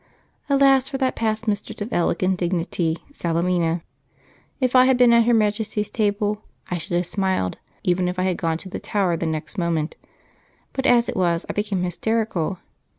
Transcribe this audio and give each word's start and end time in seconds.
Alas 0.49 0.89
for 0.89 0.97
that 0.97 1.15
past 1.15 1.47
mistress 1.47 1.79
of 1.79 1.93
elegant 1.93 2.39
dignity, 2.39 2.97
Salemina! 3.13 3.83
If 4.59 4.75
I 4.75 4.85
had 4.85 4.97
been 4.97 5.13
at 5.13 5.25
Her 5.25 5.33
Majesty's 5.35 5.91
table, 5.91 6.41
I 6.71 6.79
should 6.79 6.97
have 6.97 7.05
smiled, 7.05 7.59
even 7.83 8.07
if 8.07 8.17
I 8.17 8.23
had 8.23 8.37
gone 8.37 8.57
to 8.57 8.67
the 8.69 8.79
Tower 8.79 9.15
the 9.15 9.27
next 9.27 9.59
moment; 9.59 9.97
but 10.73 10.87
as 10.87 11.07
it 11.07 11.15
was, 11.15 11.45
I 11.47 11.53
became 11.53 11.83
hysterical. 11.83 12.57